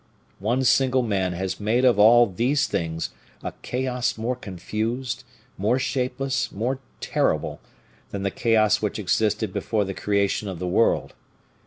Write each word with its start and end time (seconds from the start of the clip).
One 0.39 0.63
single 0.63 1.03
man 1.03 1.33
has 1.33 1.59
made 1.59 1.85
of 1.85 1.99
all 1.99 2.23
of 2.23 2.35
those 2.35 2.65
things 2.65 3.11
a 3.43 3.53
chaos 3.61 4.17
more 4.17 4.35
confused, 4.35 5.23
more 5.59 5.77
shapeless, 5.77 6.51
more 6.51 6.79
terrible 7.01 7.61
than 8.09 8.23
the 8.23 8.31
chaos 8.31 8.81
which 8.81 8.97
existed 8.97 9.53
before 9.53 9.85
the 9.85 9.93
creation 9.93 10.47
of 10.47 10.57
the 10.57 10.65
world. 10.67 11.13